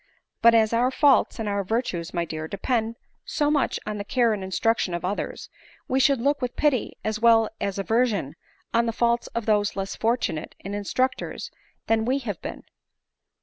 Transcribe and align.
"But 0.41 0.55
as 0.55 0.73
our 0.73 0.89
faults 0.89 1.37
and 1.37 1.47
our 1.47 1.63
virtues, 1.63 2.11
my 2.11 2.25
dear, 2.25 2.47
depend 2.47 2.95
so 3.23 3.51
much 3.51 3.79
on 3.85 3.99
the 3.99 4.03
care 4.03 4.33
and 4.33 4.43
instruction 4.43 4.95
of 4.95 5.05
others, 5.05 5.47
we 5.87 5.99
should 5.99 6.19
look 6.19 6.41
with 6.41 6.55
pity 6.55 6.97
as 7.03 7.19
well 7.19 7.49
as 7.61 7.77
aversion 7.77 8.33
on 8.73 8.87
the 8.87 8.93
faults 8.93 9.27
of 9.35 9.45
those 9.45 9.75
less 9.75 9.95
fortunate 9.95 10.55
in 10.59 10.71
instructers 10.73 11.51
than 11.85 12.03
we 12.05 12.17
have 12.17 12.41
been." 12.41 12.63